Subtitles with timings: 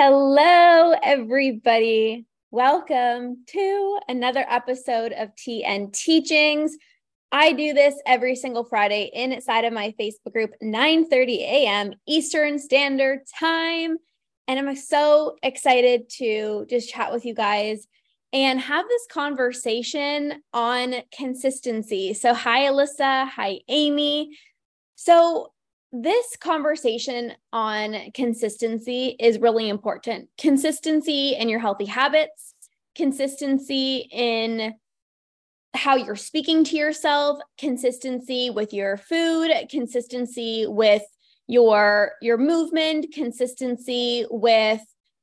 [0.00, 2.24] Hello, everybody.
[2.52, 6.76] Welcome to another episode of TN Teachings.
[7.32, 11.94] I do this every single Friday inside of my Facebook group, 9 30 a.m.
[12.06, 13.96] Eastern Standard Time.
[14.46, 17.88] And I'm so excited to just chat with you guys
[18.32, 22.14] and have this conversation on consistency.
[22.14, 23.30] So, hi, Alyssa.
[23.30, 24.38] Hi, Amy.
[24.94, 25.50] So,
[25.92, 30.28] this conversation on consistency is really important.
[30.36, 32.54] Consistency in your healthy habits,
[32.94, 34.74] consistency in
[35.74, 41.02] how you're speaking to yourself, consistency with your food, consistency with
[41.46, 44.82] your your movement, consistency with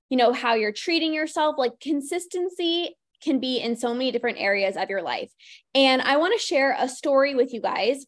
[0.09, 1.55] you know how you're treating yourself.
[1.57, 5.31] Like consistency can be in so many different areas of your life.
[5.73, 8.05] And I want to share a story with you guys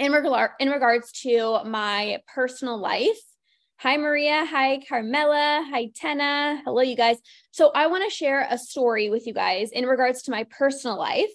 [0.00, 3.20] in regard in regards to my personal life.
[3.80, 6.62] Hi Maria, hi Carmela, hi Tenna.
[6.64, 7.18] Hello you guys.
[7.50, 10.98] So I want to share a story with you guys in regards to my personal
[10.98, 11.30] life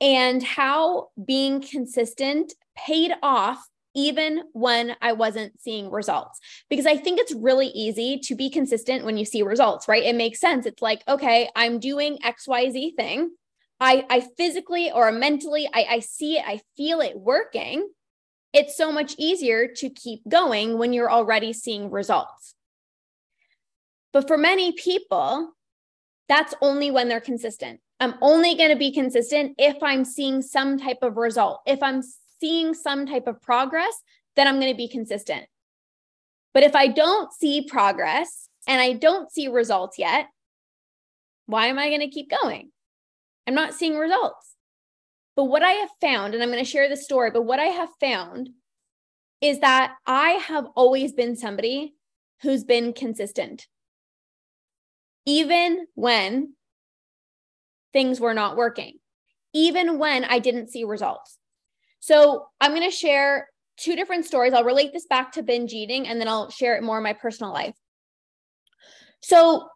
[0.00, 6.40] and how being consistent paid off even when I wasn't seeing results.
[6.68, 10.02] Because I think it's really easy to be consistent when you see results, right?
[10.02, 10.66] It makes sense.
[10.66, 13.30] It's like, okay, I'm doing XYZ thing.
[13.80, 17.88] I, I physically or mentally, I, I see it, I feel it working.
[18.52, 22.54] It's so much easier to keep going when you're already seeing results.
[24.12, 25.52] But for many people,
[26.28, 27.80] that's only when they're consistent.
[28.00, 31.62] I'm only going to be consistent if I'm seeing some type of result.
[31.66, 32.02] If I'm
[32.40, 33.94] seeing some type of progress,
[34.36, 35.46] then I'm going to be consistent.
[36.52, 40.28] But if I don't see progress and I don't see results yet,
[41.46, 42.70] why am I going to keep going?
[43.46, 44.54] I'm not seeing results.
[45.36, 47.66] But what I have found, and I'm going to share the story, but what I
[47.66, 48.50] have found
[49.40, 51.94] is that I have always been somebody
[52.42, 53.66] who's been consistent.
[55.26, 56.54] Even when
[57.92, 58.98] things were not working,
[59.52, 61.38] even when I didn't see results.
[62.00, 64.52] So I'm going to share two different stories.
[64.52, 67.12] I'll relate this back to binge eating and then I'll share it more in my
[67.12, 67.74] personal life.
[69.22, 69.68] So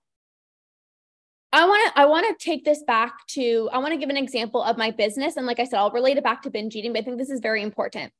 [1.52, 4.16] I want to I want to take this back to I want to give an
[4.16, 6.92] example of my business and like I said I'll relate it back to binge eating
[6.92, 8.12] but I think this is very important.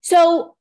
[0.00, 0.56] So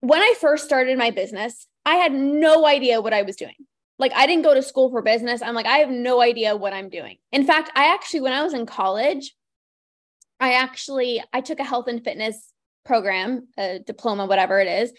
[0.00, 3.54] when I first started my business, I had no idea what I was doing.
[3.98, 5.40] Like I didn't go to school for business.
[5.40, 7.16] I'm like I have no idea what I'm doing.
[7.32, 9.34] In fact, I actually when I was in college,
[10.40, 12.52] I actually I took a health and fitness
[12.84, 14.92] program, a diploma whatever it is,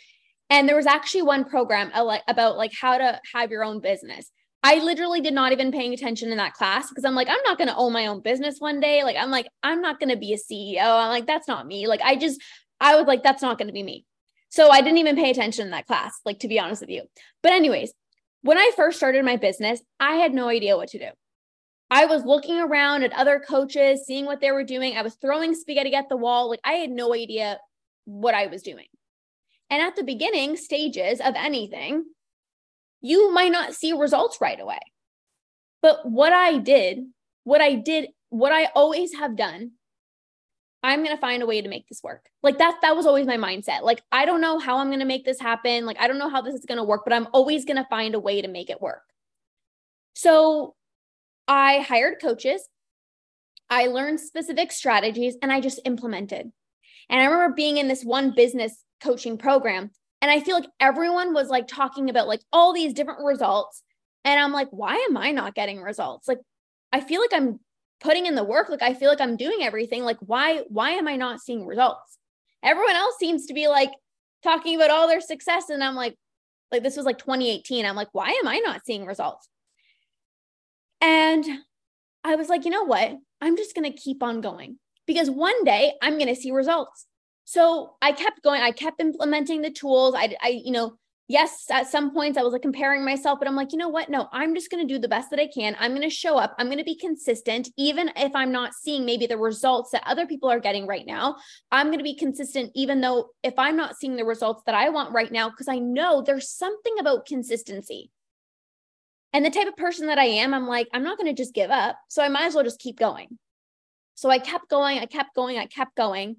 [0.50, 4.32] and there was actually one program uh, about like how to have your own business.
[4.66, 7.60] I literally did not even paying attention in that class because I'm like, I'm not
[7.60, 9.04] going to own my own business one day.
[9.04, 10.82] Like, I'm like, I'm not going to be a CEO.
[10.82, 11.86] I'm like, that's not me.
[11.86, 12.42] Like, I just,
[12.82, 14.06] I was like, that's not going to be me.
[14.50, 17.04] So I didn't even pay attention in that class, like, to be honest with you.
[17.44, 17.94] But, anyways,
[18.42, 21.10] when I first started my business, I had no idea what to do.
[21.92, 24.98] I was looking around at other coaches, seeing what they were doing.
[24.98, 26.50] I was throwing spaghetti at the wall.
[26.50, 27.60] Like, I had no idea
[28.06, 28.88] what I was doing.
[29.70, 32.06] And at the beginning stages of anything,
[33.06, 34.80] you might not see results right away.
[35.82, 37.06] But what I did,
[37.44, 39.74] what I did, what I always have done,
[40.82, 42.26] I'm going to find a way to make this work.
[42.42, 43.84] Like that that was always my mindset.
[43.84, 45.86] Like I don't know how I'm going to make this happen.
[45.86, 47.88] Like I don't know how this is going to work, but I'm always going to
[47.90, 49.04] find a way to make it work.
[50.16, 50.74] So
[51.48, 52.68] I hired coaches.
[53.70, 56.52] I learned specific strategies and I just implemented.
[57.10, 61.34] And I remember being in this one business coaching program and I feel like everyone
[61.34, 63.84] was like talking about like all these different results.
[64.24, 66.28] And I'm like, why am I not getting results?
[66.28, 66.40] Like,
[66.92, 67.60] I feel like I'm
[68.02, 68.70] putting in the work.
[68.70, 70.04] Like, I feel like I'm doing everything.
[70.04, 72.18] Like, why, why am I not seeing results?
[72.64, 73.92] Everyone else seems to be like
[74.44, 75.70] talking about all their success.
[75.70, 76.16] And I'm like,
[76.72, 77.86] like this was like 2018.
[77.86, 79.48] I'm like, why am I not seeing results?
[81.02, 81.46] And
[82.24, 83.16] I was like, you know what?
[83.42, 87.06] I'm just going to keep on going because one day I'm going to see results.
[87.46, 88.62] So I kept going.
[88.62, 90.16] I kept implementing the tools.
[90.18, 90.98] I, I, you know,
[91.28, 94.10] yes, at some points I was like comparing myself, but I'm like, you know what?
[94.10, 95.76] No, I'm just going to do the best that I can.
[95.80, 96.56] I'm going to show up.
[96.58, 100.26] I'm going to be consistent, even if I'm not seeing maybe the results that other
[100.26, 101.38] people are getting right now.
[101.72, 104.90] I'm going to be consistent, even though if I'm not seeing the results that I
[104.90, 108.12] want right now, because I know there's something about consistency.
[109.34, 111.54] And the type of person that I am, I'm like, I'm not going to just
[111.54, 111.98] give up.
[112.08, 113.38] So I might as well just keep going.
[114.16, 116.38] So I kept going, I kept going, I kept going.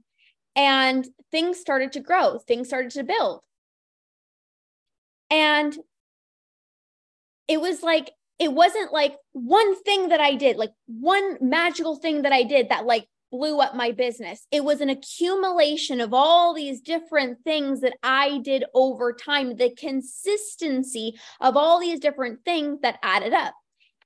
[0.56, 3.42] And things started to grow, things started to build.
[5.30, 5.76] And
[7.46, 12.22] it was like, it wasn't like one thing that I did, like one magical thing
[12.22, 14.46] that I did that like blew up my business.
[14.50, 19.74] It was an accumulation of all these different things that I did over time, the
[19.74, 23.54] consistency of all these different things that added up.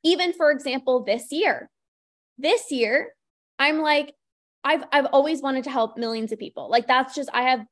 [0.03, 1.71] Even for example, this year.
[2.39, 3.15] This year,
[3.59, 4.15] I'm like,
[4.63, 6.71] I've I've always wanted to help millions of people.
[6.71, 7.65] Like that's just I have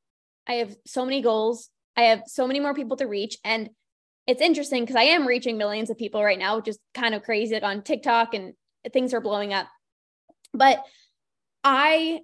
[0.47, 1.69] I have so many goals.
[1.97, 3.39] I have so many more people to reach.
[3.45, 3.71] And
[4.27, 7.23] it's interesting because I am reaching millions of people right now, which is kind of
[7.23, 8.55] crazy like on TikTok and
[8.93, 9.67] things are blowing up.
[10.55, 10.83] But
[11.65, 12.21] I,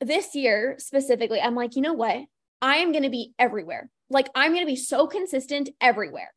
[0.00, 2.16] this year specifically, I'm like, you know what?
[2.60, 3.90] I am going to be everywhere.
[4.08, 6.32] Like, I'm going to be so consistent everywhere.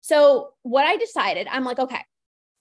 [0.00, 2.00] So, what I decided, I'm like, okay,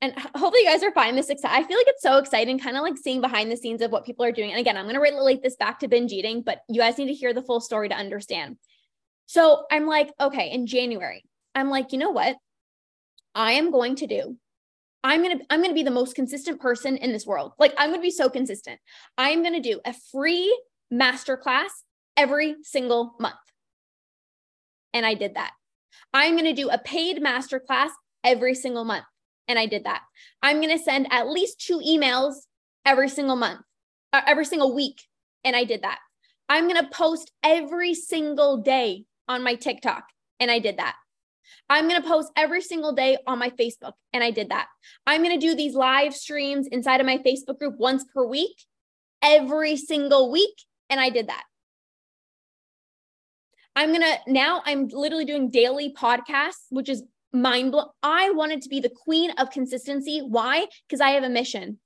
[0.02, 1.64] and hopefully you guys are finding this exciting.
[1.64, 4.06] I feel like it's so exciting, kind of like seeing behind the scenes of what
[4.06, 4.52] people are doing.
[4.52, 7.08] And again, I'm going to relate this back to binge eating, but you guys need
[7.08, 8.58] to hear the full story to understand.
[9.26, 11.24] So I'm like, okay, in January,
[11.56, 12.38] I'm like, you know what?
[13.34, 14.38] I am going to do
[15.04, 17.54] I'm going to I'm going to be the most consistent person in this world.
[17.58, 18.80] Like I'm going to be so consistent.
[19.18, 20.60] I'm going to do a free
[20.94, 21.70] masterclass
[22.16, 23.36] every single month.
[24.94, 25.52] And I did that.
[26.14, 27.90] I'm going to do a paid masterclass
[28.24, 29.06] every single month.
[29.48, 30.02] And I did that.
[30.42, 32.36] I'm going to send at least two emails
[32.86, 33.62] every single month,
[34.14, 35.02] uh, every single week.
[35.44, 36.00] And I did that.
[36.50, 40.06] I'm going to post every single day on my TikTok.
[40.40, 40.96] And I did that.
[41.70, 43.94] I'm going to post every single day on my Facebook.
[44.14, 44.68] And I did that.
[45.06, 48.64] I'm going to do these live streams inside of my Facebook group once per week,
[49.22, 50.56] every single week.
[50.90, 51.44] And I did that.
[53.76, 57.04] I'm going to now, I'm literally doing daily podcasts, which is
[57.42, 57.88] mind blowing.
[58.04, 60.20] I wanted to be the queen of consistency.
[60.20, 60.68] Why?
[60.88, 61.80] Because I have a mission.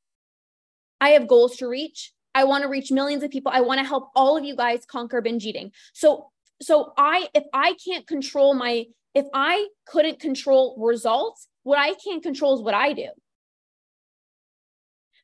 [0.99, 2.13] I have goals to reach.
[2.33, 3.51] I want to reach millions of people.
[3.53, 5.71] I want to help all of you guys conquer binge eating.
[5.93, 6.29] So,
[6.61, 12.23] so I, if I can't control my if I couldn't control results, what I can't
[12.23, 13.07] control is what I do.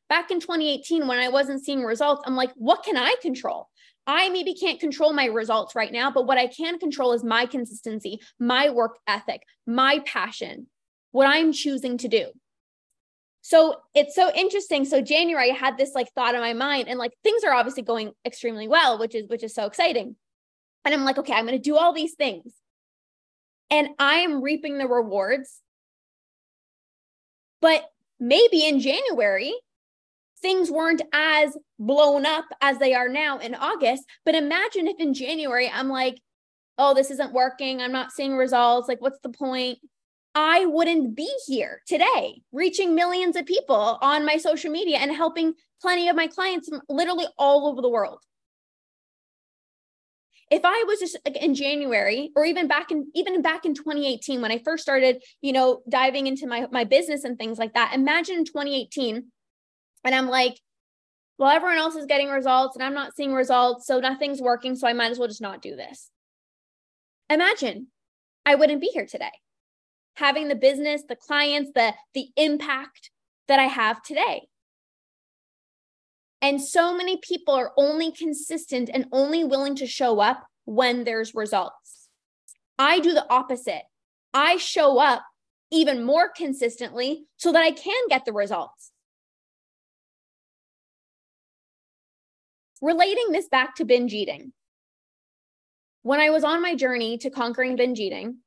[0.08, 3.68] Back in 2018, when I wasn't seeing results, I'm like, what can I control?
[4.08, 7.46] I maybe can't control my results right now, but what I can control is my
[7.46, 10.66] consistency, my work ethic, my passion,
[11.12, 12.26] what I'm choosing to do.
[13.42, 14.84] So it's so interesting.
[14.84, 17.84] So January, I had this like thought in my mind, and like things are obviously
[17.84, 20.16] going extremely well, which is which is so exciting.
[20.84, 22.52] And I'm like, okay, I'm going to do all these things
[23.70, 25.60] and I am reaping the rewards.
[27.60, 27.84] But
[28.18, 29.52] maybe in January,
[30.38, 34.04] things weren't as blown up as they are now in August.
[34.24, 36.20] But imagine if in January I'm like,
[36.78, 37.80] oh, this isn't working.
[37.80, 38.88] I'm not seeing results.
[38.88, 39.78] Like, what's the point?
[40.34, 45.54] I wouldn't be here today, reaching millions of people on my social media and helping
[45.82, 48.20] plenty of my clients from literally all over the world
[50.50, 54.50] if I was just in January or even back in even back in 2018 when
[54.50, 57.92] I first started, you know, diving into my my business and things like that.
[57.94, 59.30] Imagine in 2018
[60.04, 60.58] and I'm like,
[61.38, 64.88] well, everyone else is getting results and I'm not seeing results, so nothing's working, so
[64.88, 66.10] I might as well just not do this.
[67.30, 67.88] Imagine
[68.44, 69.30] I wouldn't be here today.
[70.16, 73.10] Having the business, the clients, the the impact
[73.46, 74.48] that I have today.
[76.40, 81.34] And so many people are only consistent and only willing to show up when there's
[81.34, 82.08] results.
[82.78, 83.82] I do the opposite.
[84.32, 85.24] I show up
[85.70, 88.92] even more consistently so that I can get the results.
[92.80, 94.52] Relating this back to binge eating.
[96.02, 98.38] When I was on my journey to conquering binge eating,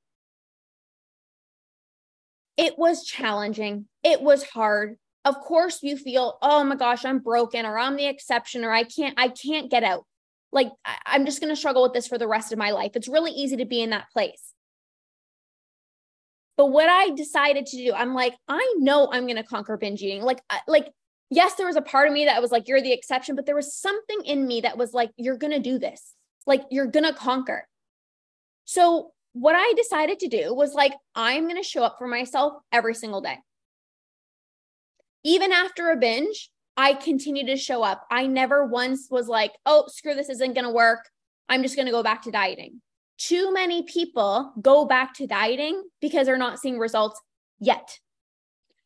[2.57, 3.87] it was challenging.
[4.03, 4.97] It was hard.
[5.25, 8.83] Of course you feel oh my gosh i'm broken or i'm the exception or i
[8.83, 10.05] can't i can't get out.
[10.51, 12.91] Like I, am just going to struggle with this for the rest of my life.
[12.95, 14.53] It's really easy to be in that place.
[16.57, 20.01] But what i decided to do i'm like i know i'm going to conquer binge
[20.01, 20.23] eating.
[20.23, 20.91] Like like
[21.31, 23.55] yes there was a part of me that was like you're the exception but there
[23.55, 26.13] was something in me that was like you're going to do this
[26.45, 27.67] like you're going to conquer
[28.65, 32.53] so what i decided to do was like i'm going to show up for myself
[32.71, 33.37] every single day
[35.23, 38.05] even after a binge, I continue to show up.
[38.09, 41.09] I never once was like, oh, screw this isn't going to work.
[41.49, 42.81] I'm just going to go back to dieting.
[43.17, 47.21] Too many people go back to dieting because they're not seeing results
[47.59, 47.99] yet.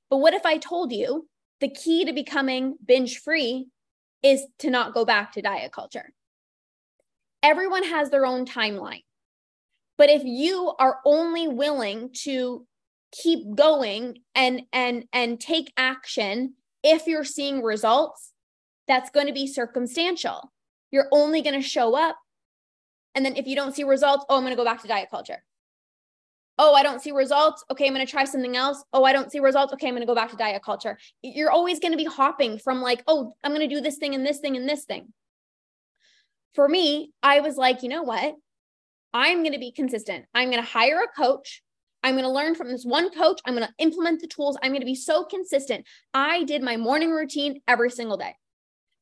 [0.09, 1.27] But what if I told you
[1.61, 3.67] the key to becoming binge free
[4.23, 6.13] is to not go back to diet culture?
[7.43, 9.03] Everyone has their own timeline.
[9.97, 12.65] But if you are only willing to
[13.15, 18.33] keep going and and and take action if you're seeing results
[18.87, 20.51] that's going to be circumstantial
[20.91, 22.17] you're only going to show up
[23.13, 25.09] and then if you don't see results oh i'm going to go back to diet
[25.09, 25.43] culture
[26.57, 27.63] Oh, I don't see results.
[27.69, 28.83] Okay, I'm going to try something else.
[28.93, 29.73] Oh, I don't see results.
[29.73, 30.97] Okay, I'm going to go back to diet culture.
[31.21, 34.15] You're always going to be hopping from like, oh, I'm going to do this thing
[34.15, 35.13] and this thing and this thing.
[36.53, 38.35] For me, I was like, you know what?
[39.13, 40.25] I'm going to be consistent.
[40.33, 41.61] I'm going to hire a coach.
[42.03, 43.41] I'm going to learn from this one coach.
[43.45, 44.57] I'm going to implement the tools.
[44.61, 45.85] I'm going to be so consistent.
[46.13, 48.35] I did my morning routine every single day.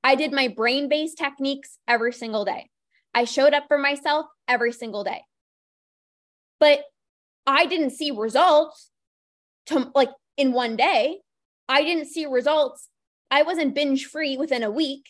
[0.04, 2.70] I did my brain based techniques every single day.
[3.14, 5.22] I showed up for myself every single day.
[6.60, 6.84] But
[7.46, 8.90] I didn't see results
[9.68, 11.20] to like in one day.
[11.70, 12.90] I didn't see results.
[13.32, 15.08] I wasn't binge free within a week.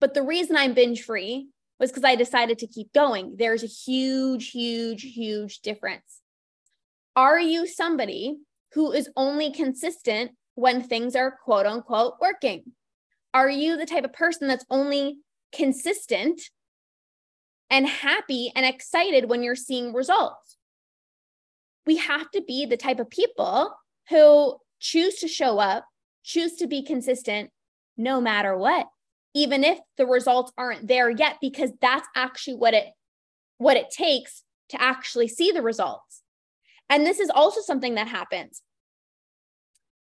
[0.00, 3.36] But the reason I'm binge free was because I decided to keep going.
[3.38, 6.20] There's a huge, huge, huge difference.
[7.16, 8.38] Are you somebody
[8.72, 12.72] who is only consistent when things are quote unquote working?
[13.32, 15.18] Are you the type of person that's only
[15.52, 16.40] consistent
[17.70, 20.56] and happy and excited when you're seeing results.
[21.86, 23.74] We have to be the type of people
[24.08, 25.84] who choose to show up,
[26.24, 27.50] choose to be consistent
[27.96, 28.88] no matter what,
[29.34, 32.86] even if the results aren't there yet because that's actually what it
[33.58, 36.22] what it takes to actually see the results.
[36.88, 38.62] And this is also something that happens.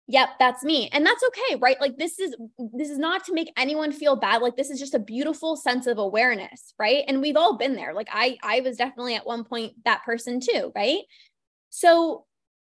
[0.10, 0.90] Yep that's me.
[0.92, 1.80] And that's okay right?
[1.82, 2.36] Like this is
[2.74, 4.42] this is not to make anyone feel bad.
[4.42, 7.04] Like this is just a beautiful sense of awareness right?
[7.08, 7.94] And we've all been there.
[7.94, 11.02] Like i i was definitely at one point that person too right
[11.78, 12.26] so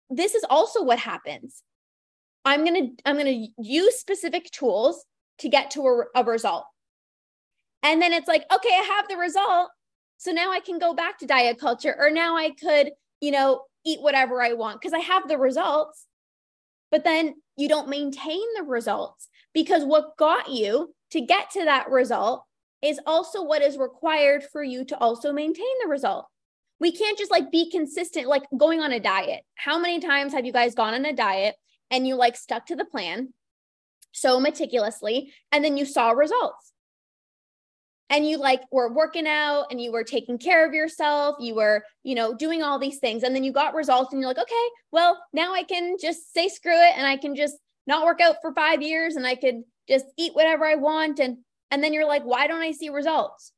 [0.09, 1.63] this is also what happens.
[2.43, 5.05] I'm going to i'm going to use specific tools
[5.39, 6.65] to get to a, a result.
[7.83, 9.69] And then it's like okay i have the result.
[10.17, 13.61] So now i can go back to diet culture or now i could you know
[13.85, 16.05] eat whatever i want because i have the results.
[16.91, 21.89] But then you don't maintain the results because what got you to get to that
[21.89, 22.43] result
[22.81, 26.27] is also what is required for you to also maintain the result.
[26.79, 29.43] We can't just like be consistent, like going on a diet.
[29.55, 31.55] How many times have you guys gone on a diet
[31.89, 33.33] and you like stuck to the plan
[34.11, 36.73] so meticulously and then you saw results?
[38.09, 41.83] and you like were working out and you were taking care of yourself you were
[42.03, 44.67] you know doing all these things and then you got results and you're like okay
[44.91, 48.37] well now i can just say screw it and i can just not work out
[48.41, 51.37] for 5 years and i could just eat whatever i want and
[51.71, 53.51] and then you're like why don't i see results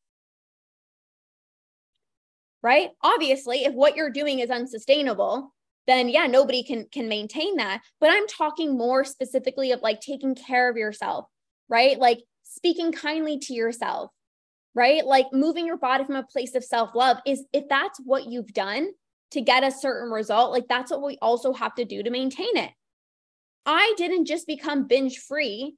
[2.62, 5.54] right obviously if what you're doing is unsustainable
[5.88, 10.36] then yeah nobody can can maintain that but i'm talking more specifically of like taking
[10.36, 11.26] care of yourself
[11.70, 14.12] right like speaking kindly to yourself
[14.76, 15.06] right?
[15.06, 18.54] Like moving your body from a place of self love is if that's what you've
[18.54, 18.90] done
[19.32, 22.58] to get a certain result, like that's what we also have to do to maintain
[22.58, 22.72] it.
[23.66, 25.76] I didn't just become binge free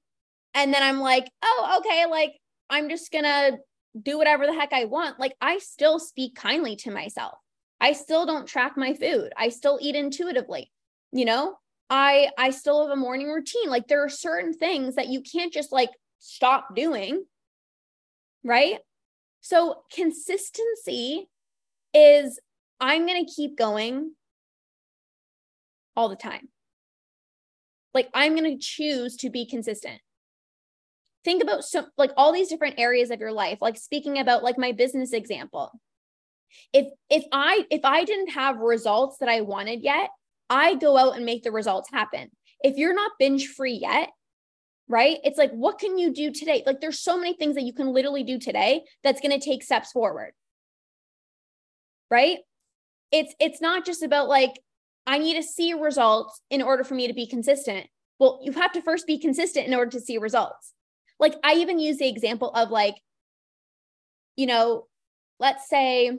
[0.53, 2.33] and then I'm like, oh, okay, like
[2.69, 3.57] I'm just gonna
[3.99, 5.19] do whatever the heck I want.
[5.19, 7.37] Like I still speak kindly to myself.
[7.79, 9.33] I still don't track my food.
[9.37, 10.71] I still eat intuitively.
[11.11, 11.55] You know,
[11.89, 13.69] I I still have a morning routine.
[13.69, 17.25] Like there are certain things that you can't just like stop doing
[18.43, 18.79] right?
[19.41, 21.29] So consistency
[21.93, 22.39] is
[22.79, 24.13] I'm going to keep going
[25.95, 26.49] all the time.
[27.93, 29.99] Like I'm going to choose to be consistent.
[31.23, 34.57] Think about so like all these different areas of your life, like speaking about like
[34.57, 35.71] my business example.
[36.73, 40.09] If if I if I didn't have results that I wanted yet,
[40.49, 42.29] I go out and make the results happen.
[42.61, 44.09] If you're not binge free yet,
[44.87, 45.17] right?
[45.23, 46.63] It's like, what can you do today?
[46.65, 49.63] Like, there's so many things that you can literally do today that's going to take
[49.63, 50.33] steps forward.
[52.11, 52.39] Right?
[53.11, 54.59] It's it's not just about like
[55.07, 57.87] I need to see results in order for me to be consistent.
[58.19, 60.73] Well, you have to first be consistent in order to see results.
[61.21, 62.95] Like I even use the example of like
[64.35, 64.87] you know,
[65.39, 66.17] let's say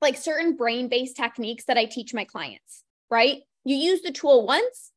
[0.00, 3.38] like certain brain-based techniques that I teach my clients, right?
[3.64, 4.90] You use the tool once,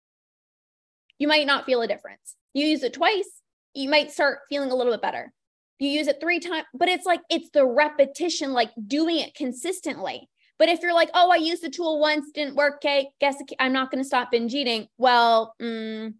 [1.17, 2.36] you might not feel a difference.
[2.53, 3.41] You use it twice,
[3.74, 5.31] you might start feeling a little bit better.
[5.79, 10.29] You use it three times, but it's like it's the repetition, like doing it consistently.
[10.57, 13.74] But if you're like, oh, I used the tool once, didn't work, okay, guess I'm
[13.74, 14.88] not going to stop binge eating.
[14.98, 16.13] Well, mm,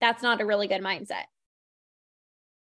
[0.00, 1.24] that's not a really good mindset.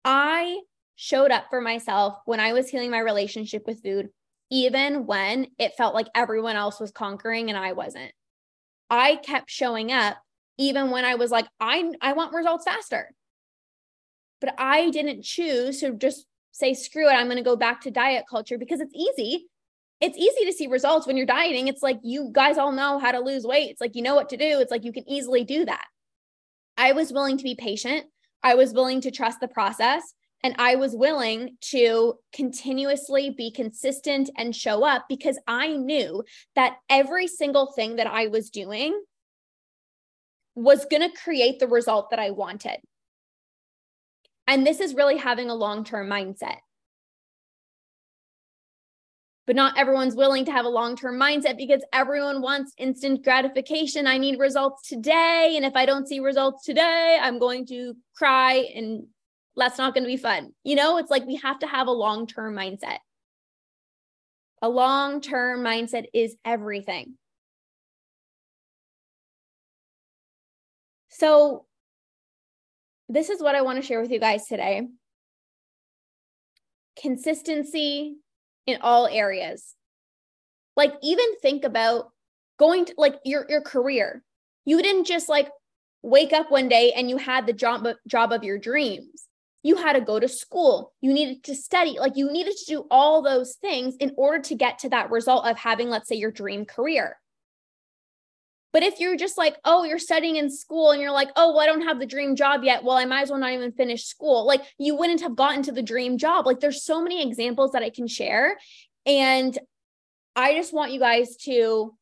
[0.04, 0.60] I
[0.96, 4.08] showed up for myself when I was healing my relationship with food,
[4.50, 8.12] even when it felt like everyone else was conquering and I wasn't.
[8.90, 10.18] I kept showing up
[10.58, 13.14] even when I was like, I, I want results faster.
[14.40, 17.90] But I didn't choose to just say, screw it, I'm going to go back to
[17.90, 19.46] diet culture because it's easy.
[20.00, 21.68] It's easy to see results when you're dieting.
[21.68, 23.70] It's like you guys all know how to lose weight.
[23.70, 24.60] It's like you know what to do.
[24.60, 25.86] It's like you can easily do that.
[26.76, 28.06] I was willing to be patient.
[28.42, 30.14] I was willing to trust the process.
[30.42, 36.24] And I was willing to continuously be consistent and show up because I knew
[36.56, 38.98] that every single thing that I was doing
[40.54, 42.78] was going to create the result that I wanted.
[44.46, 46.56] And this is really having a long term mindset.
[49.50, 54.06] But not everyone's willing to have a long term mindset because everyone wants instant gratification.
[54.06, 55.54] I need results today.
[55.56, 59.08] And if I don't see results today, I'm going to cry and
[59.56, 60.52] that's not going to be fun.
[60.62, 62.98] You know, it's like we have to have a long term mindset.
[64.62, 67.14] A long term mindset is everything.
[71.08, 71.66] So,
[73.08, 74.86] this is what I want to share with you guys today
[77.00, 78.14] consistency
[78.70, 79.74] in all areas.
[80.76, 82.10] Like, even think about
[82.58, 84.22] going to like your, your career.
[84.64, 85.48] You didn't just like
[86.02, 89.26] wake up one day and you had the job, job of your dreams
[89.62, 92.86] you had to go to school you needed to study like you needed to do
[92.90, 96.30] all those things in order to get to that result of having let's say your
[96.30, 97.18] dream career
[98.72, 101.60] but if you're just like oh you're studying in school and you're like oh well
[101.60, 104.04] i don't have the dream job yet well i might as well not even finish
[104.04, 107.72] school like you wouldn't have gotten to the dream job like there's so many examples
[107.72, 108.56] that i can share
[109.06, 109.58] and
[110.36, 111.94] i just want you guys to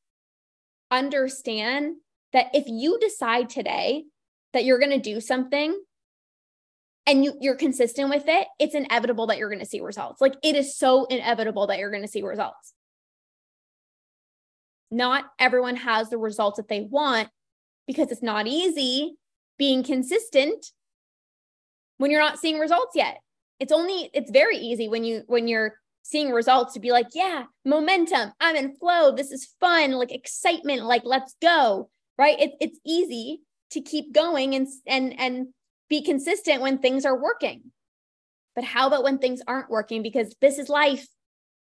[0.91, 1.97] understand
[2.33, 4.05] that if you decide today
[4.53, 5.79] that you're going to do something
[7.07, 10.21] and you you're consistent with it, it's inevitable that you're going to see results.
[10.21, 12.75] Like it is so inevitable that you're going to see results.
[14.91, 17.29] Not everyone has the results that they want
[17.87, 19.17] because it's not easy
[19.59, 20.67] being consistent
[21.99, 23.19] when you're not seeing results yet.
[23.61, 27.45] It's only it's very easy when you when you're seeing results to be like, yeah,
[27.65, 32.41] momentum, I'm in flow, this is fun, like excitement, like let's go, right?
[32.41, 33.41] It, it's easy
[33.73, 35.49] to keep going and and and
[35.91, 37.63] be consistent when things are working.
[38.55, 40.03] But how about when things aren't working?
[40.03, 41.07] Because this is life.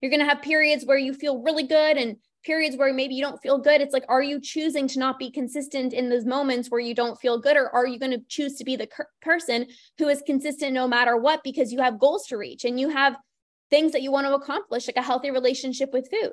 [0.00, 2.16] You're going to have periods where you feel really good and
[2.48, 3.82] periods where maybe you don't feel good.
[3.82, 7.20] It's like, are you choosing to not be consistent in those moments where you don't
[7.20, 7.58] feel good?
[7.58, 8.88] Or are you going to choose to be the
[9.20, 9.66] person
[9.98, 13.16] who is consistent no matter what because you have goals to reach and you have
[13.68, 16.32] things that you want to accomplish, like a healthy relationship with food?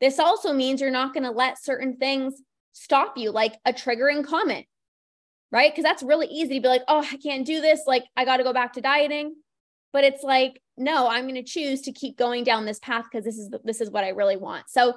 [0.00, 2.34] This also means you're not going to let certain things
[2.72, 4.66] stop you, like a triggering comment
[5.52, 5.70] right?
[5.72, 7.82] Because that's really easy to be like, oh, I can't do this.
[7.86, 9.36] Like, I got to go back to dieting.
[9.96, 13.24] But it's like, no, I'm going to choose to keep going down this path because
[13.24, 14.68] this is this is what I really want.
[14.68, 14.92] So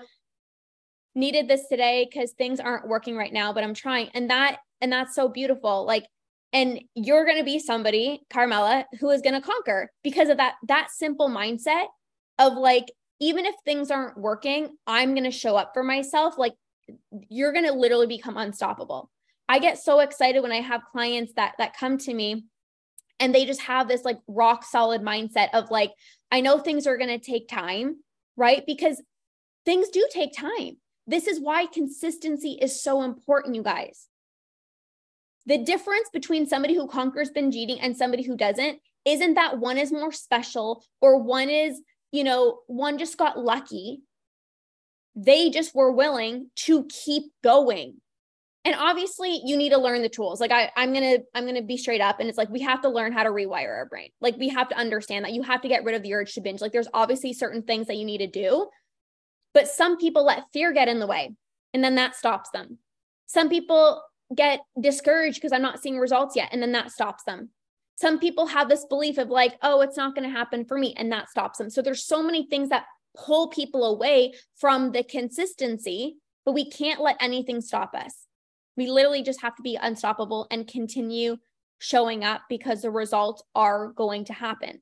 [1.15, 4.09] needed this today because things aren't working right now, but I'm trying.
[4.13, 5.85] And that and that's so beautiful.
[5.85, 6.05] Like,
[6.51, 10.55] and you're going to be somebody, Carmela, who is going to conquer because of that
[10.67, 11.85] that simple mindset
[12.38, 16.38] of like, even if things aren't working, I'm going to show up for myself.
[16.38, 16.55] Like,
[17.29, 19.09] you're going to literally become unstoppable.
[19.47, 22.43] I get so excited when I have clients that that come to me
[23.19, 25.91] and they just have this like rock solid mindset of like
[26.32, 27.97] I know things are going to take time,
[28.36, 28.63] right?
[28.65, 29.01] Because
[29.65, 30.77] things do take time.
[31.08, 34.08] This is why consistency is so important, you guys.
[35.47, 39.77] The difference between somebody who conquers binge eating and somebody who doesn't isn't that one
[39.77, 44.01] is more special or one is, you know, one just got lucky.
[45.15, 48.01] They just were willing to keep going
[48.69, 50.39] and obviously you need to learn the tools.
[50.39, 52.89] Like I, i'm gonna i'm gonna be straight up and it's like we have to
[52.89, 54.10] learn how to rewire our brain.
[54.21, 56.41] Like we have to understand that you have to get rid of the urge to
[56.41, 56.62] binge.
[56.62, 58.67] Like there's obviously certain things that you need to do
[59.55, 61.32] but some people let fear get in the way
[61.73, 62.77] and then that stops them.
[63.25, 64.03] Some people
[64.36, 67.49] get discouraged because i'm not seeing results yet and then that stops them.
[67.95, 70.93] Some people have this belief of like oh it's not going to happen for me
[70.95, 71.71] and that stops them.
[71.71, 72.86] So there's so many things that
[73.17, 78.18] pull people away from the consistency but we can't let anything stop us
[78.79, 81.35] we literally just have to be unstoppable and continue
[81.79, 84.81] showing up because the results are going to happen.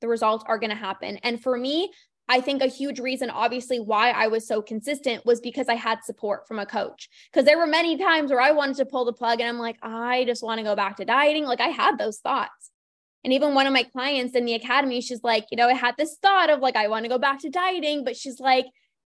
[0.00, 1.18] The results are going to happen.
[1.18, 1.92] And for me,
[2.28, 6.02] I think a huge reason, obviously, why I was so consistent was because I had
[6.02, 7.08] support from a coach.
[7.30, 9.76] Because there were many times where I wanted to pull the plug and I'm like,
[9.80, 11.44] I just want to go back to dieting.
[11.44, 12.72] Like I had those thoughts.
[13.22, 15.94] And even one of my clients in the academy, she's like, you know, I had
[15.96, 18.66] this thought of like, I want to go back to dieting, but she's like,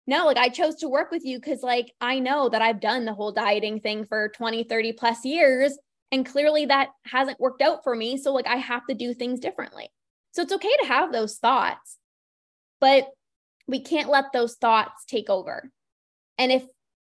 [0.06, 3.04] no, like I chose to work with you because like I know that I've done
[3.04, 5.78] the whole dieting thing for 20, 30 plus years.
[6.12, 8.18] And clearly that hasn't worked out for me.
[8.18, 9.88] So like I have to do things differently.
[10.32, 11.98] So it's okay to have those thoughts,
[12.80, 13.08] but
[13.66, 15.70] we can't let those thoughts take over.
[16.38, 16.64] And if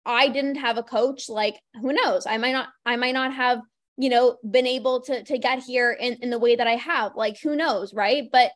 [0.07, 2.27] I didn't have a coach, like who knows?
[2.27, 3.61] I might not, I might not have,
[3.99, 7.13] you know, been able to to get here in, in the way that I have.
[7.17, 8.25] Like who knows, right?
[8.33, 8.53] But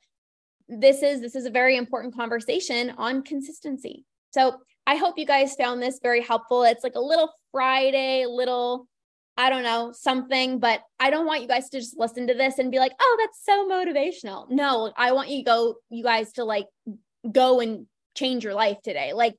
[0.69, 5.55] this is this is a very important conversation on consistency so I hope you guys
[5.55, 6.65] found this very helpful.
[6.65, 8.89] It's like a little Friday, little,
[9.37, 12.59] I don't know, something, but I don't want you guys to just listen to this
[12.59, 16.45] and be like, "Oh, that's so motivational." No, I want you go you guys to
[16.45, 16.67] like
[17.31, 19.13] go and change your life today.
[19.13, 19.37] Like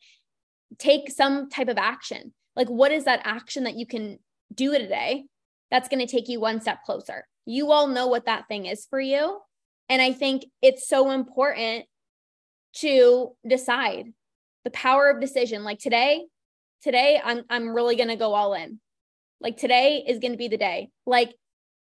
[0.77, 2.34] take some type of action.
[2.56, 4.19] Like what is that action that you can
[4.53, 5.25] do today
[5.71, 7.27] that's going to take you one step closer?
[7.45, 9.39] You all know what that thing is for you.
[9.89, 11.86] And I think it's so important
[12.77, 14.13] to decide
[14.63, 15.63] the power of decision.
[15.63, 16.26] Like today,
[16.82, 18.80] today I'm I'm really going to go all in.
[19.41, 20.89] Like today is going to be the day.
[21.06, 21.34] Like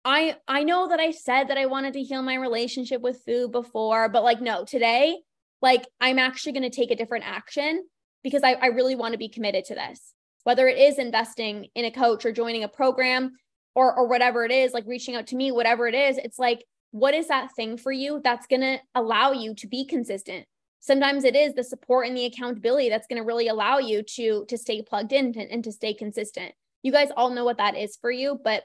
[0.05, 3.53] I I know that I said that I wanted to heal my relationship with food
[3.53, 5.19] before, but like no, today
[5.63, 7.87] like I'm actually going to take a different action
[8.23, 10.13] because I, I really want to be committed to this.
[10.45, 13.33] Whether it is investing in a coach or joining a program
[13.75, 16.65] or or whatever it is, like reaching out to me, whatever it is, it's like
[16.93, 20.47] what is that thing for you that's going to allow you to be consistent
[20.87, 24.45] sometimes it is the support and the accountability that's going to really allow you to
[24.49, 26.53] to stay plugged in and, and to stay consistent.
[26.83, 28.63] You guys all know what that is for you but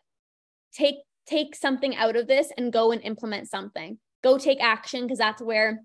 [0.73, 3.97] take take something out of this and go and implement something.
[4.23, 5.81] Go take action because that's where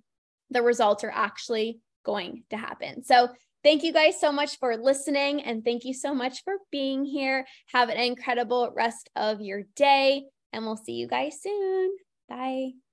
[0.51, 3.03] the results are actually going to happen.
[3.03, 3.29] So
[3.65, 7.47] thank you guys so much for listening and thank you so much for being here.
[7.73, 11.97] Have an incredible rest of your day and we'll see you guys soon.
[12.29, 12.86] Bye